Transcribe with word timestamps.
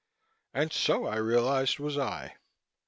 And 0.55 0.73
so, 0.73 1.05
I 1.05 1.17
realized, 1.17 1.77
was 1.77 1.95
I. 1.95 2.37